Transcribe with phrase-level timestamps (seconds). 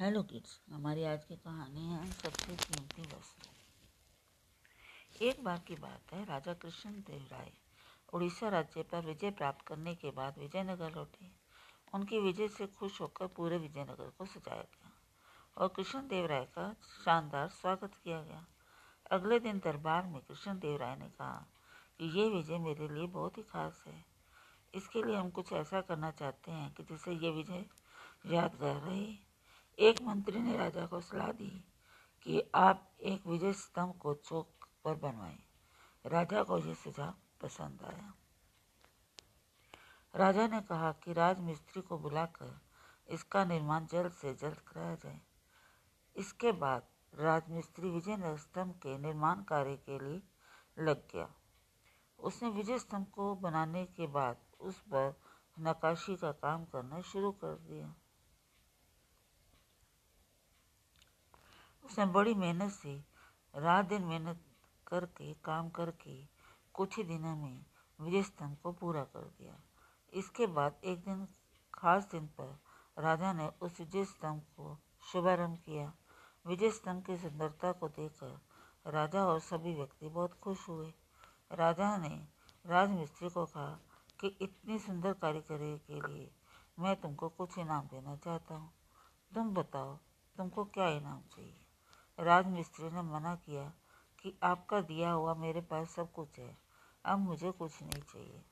[0.00, 3.48] Hello kids हमारी आज की कहानी है सबसे कीमती वस्तु।
[5.24, 7.52] एक बार की बात है, राजा कृष्ण देव राय,
[8.12, 11.30] उड़ीसा राज्य पर विजय प्राप्त करने के बाद विजयनगर लौटे।
[11.94, 14.90] उनकी विजय से खुश होकर पूरे विजयनगर को सजाया गया
[15.56, 18.46] और कृष्ण देव राय का शानदार स्वागत किया गया।
[19.10, 21.46] अगले दिन दरबार में कृष्ण देव राय ने कहा
[21.98, 24.04] कि ये विजय मेरे लिए बहुत ही खास है।
[24.74, 27.64] इसके लिए हम कुछ ऐसा करना चाहते हैं कि जिससे ये विजय
[28.26, 29.33] यादगार रहे।
[29.78, 31.64] एक मंत्री ने राजा को सलाह दी
[32.22, 35.38] कि आप एक विजय स्तंभ को चौक पर बनवाएँ।
[36.06, 38.14] राजा को यह सुझाव पसंद आया।
[40.16, 42.60] राजा ने कहा कि राजमिस्त्री को बुलाकर
[43.08, 45.20] इसका निर्माण जल्द से जल्द कराया जाए।
[46.16, 50.22] इसके बाद राजमिस्त्री विजय स्तंभ के निर्माण कार्य के लिए
[50.78, 51.34] लग गया।
[52.18, 55.20] उसने विजय स्तंभ को बनाने के बाद उस पर
[55.60, 57.94] नकाशी का काम करना शुरू कर दिया।
[61.94, 63.04] उसने बड़ी मेहनत से,
[63.56, 64.44] रात दिन मेहनत
[64.86, 66.26] करके, काम करके,
[66.74, 67.66] कुछ ही दिनों में
[68.00, 69.60] विजय स्तंभ को पूरा कर दिया।
[70.14, 71.28] इसके बाद एक दिन,
[71.74, 72.58] खास दिन पर,
[72.98, 74.78] राजा ने उस विजय स्तंभ को
[75.12, 75.92] शुभारंभ किया।
[76.46, 78.40] विजय स्तंभ की सुंदरता को देखकर
[78.90, 80.94] राजा और सभी व्यक्ति बहुत खुश हुए।
[81.52, 82.28] राजा ने
[82.66, 83.80] राजमिस्त्री को कहा
[84.20, 86.34] कि, इतनी सुंदर कारीगरी के लिए
[86.78, 88.72] मैं तुमको कुछ इनाम देना चाहता हूँ।
[89.34, 89.96] तुम बताओ,
[90.36, 91.60] तुमको क्या इनाम चाहिए?
[92.18, 93.72] राजमिस्त्री ने मना किया
[94.18, 96.58] कि आपका दिया हुआ मेरे पास सब कुछ है,
[97.04, 98.44] अब मुझे कुछ नहीं चाहिए।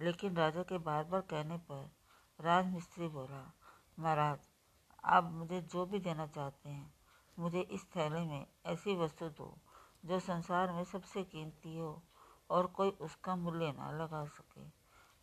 [0.00, 1.90] लेकिन राजा के बार बार कहने पर
[2.40, 3.52] राजमिस्त्री बोला,
[3.98, 4.38] महाराज,
[5.04, 6.94] आप मुझे जो भी देना चाहते हैं,
[7.38, 9.58] मुझे इस थैले में ऐसी वस्तु दो,
[10.04, 12.02] जो संसार में सबसे कीमती हो
[12.50, 14.80] और कोई उसका मूल्य ना लगा सके।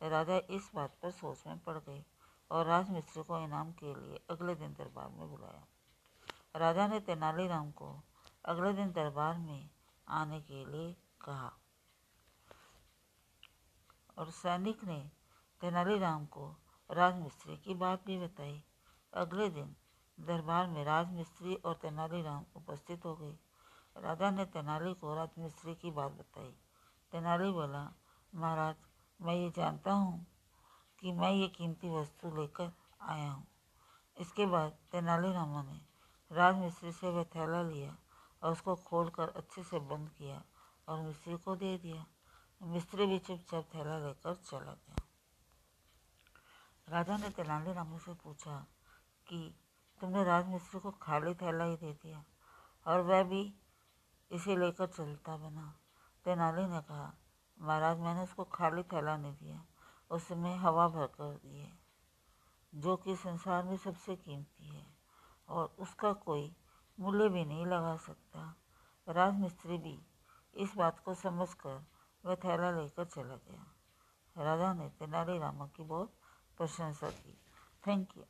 [0.10, 2.04] राजा इस बात पर सोच में पड़ गए
[2.52, 5.68] और राजमिस्त्री को इनाम के लिए अगले दिन दरबार में बुलाया।
[6.58, 8.04] राजा ने तेनालीराम को
[8.46, 9.70] अगले दिन दरबार में
[10.08, 11.52] आने के लिए कहा
[14.18, 15.12] और सैनिक ने
[15.62, 16.56] तेनालीराम को
[16.92, 18.64] राजमिस्त्री की बात भी बताई।
[19.14, 19.76] अगले दिन
[20.20, 23.38] दरबार में राजमिस्त्री और तेनालीराम उपस्थित हो गए।
[23.96, 26.52] राजा ने तेनाली को राजमिस्त्री की बात बताई।
[27.12, 27.94] तेनाली बोला,
[28.36, 28.76] महाराज,
[29.22, 30.26] मैं ये जानता हूँ
[31.00, 32.72] कि मैं ये कीमती वस्तु लेकर
[33.02, 33.48] आया हूँ।
[34.18, 35.97] इसके बाद तेनालीरामा ने
[36.32, 37.98] राजमिस्त्री से वह थैला लिया
[38.44, 40.44] और उसको खोलकर अच्छे से बंद किया
[40.88, 42.06] और मिस्त्री को दे दिया।
[42.62, 44.96] मिस्त्री भी चुपचाप थैला लेकर चला गया।
[46.90, 48.68] राजा ने तेनालीरामा से पूछा
[49.28, 49.60] कि,
[50.02, 52.26] तुमने राजमिस्त्री को खाली थैला ही दे दिया
[52.88, 53.56] और वह भी
[54.32, 55.80] इसे लेकर चलता बना?
[56.26, 57.14] तेनाली ने कहा,
[57.60, 59.66] महाराज, मैंने उसको खाली थैला नहीं दिया।
[60.12, 61.80] उसमें हवा भर कर दी है,
[62.76, 64.97] जो कि संसार में सबसे कीमती है।
[65.50, 66.56] और उसका कोई
[67.00, 68.56] मूल्य भी नहीं लगा सकता।
[69.10, 70.00] राजमिस्त्री भी
[70.56, 71.86] इस बात को समझकर
[72.26, 73.74] वह थैला लेकर चला गया।
[74.44, 76.14] राजा ने तेनालीरामा की बहुत
[76.58, 77.42] प्रशंसा की।
[77.88, 78.24] Thank you